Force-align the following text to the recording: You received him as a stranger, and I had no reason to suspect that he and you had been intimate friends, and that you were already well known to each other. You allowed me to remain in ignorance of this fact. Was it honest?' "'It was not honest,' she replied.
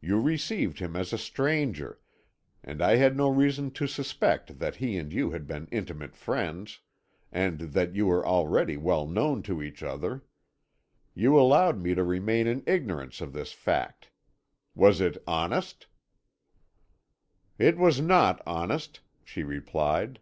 You 0.00 0.18
received 0.18 0.78
him 0.78 0.96
as 0.96 1.12
a 1.12 1.18
stranger, 1.18 2.00
and 2.64 2.80
I 2.80 2.96
had 2.96 3.14
no 3.14 3.28
reason 3.28 3.70
to 3.72 3.86
suspect 3.86 4.58
that 4.58 4.76
he 4.76 4.96
and 4.96 5.12
you 5.12 5.32
had 5.32 5.46
been 5.46 5.66
intimate 5.70 6.16
friends, 6.16 6.80
and 7.30 7.58
that 7.60 7.94
you 7.94 8.06
were 8.06 8.26
already 8.26 8.78
well 8.78 9.06
known 9.06 9.42
to 9.42 9.62
each 9.62 9.82
other. 9.82 10.24
You 11.12 11.38
allowed 11.38 11.78
me 11.78 11.94
to 11.94 12.02
remain 12.02 12.46
in 12.46 12.62
ignorance 12.66 13.20
of 13.20 13.34
this 13.34 13.52
fact. 13.52 14.08
Was 14.74 14.98
it 14.98 15.22
honest?' 15.26 15.86
"'It 17.58 17.76
was 17.76 18.00
not 18.00 18.40
honest,' 18.46 19.00
she 19.22 19.42
replied. 19.42 20.20